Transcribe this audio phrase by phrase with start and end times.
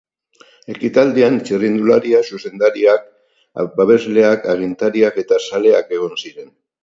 [0.75, 3.05] Ekitaldian, txirrindulariak, zuzendariak,
[3.77, 6.51] babesleak, agintariak eta zaleak egon ziren.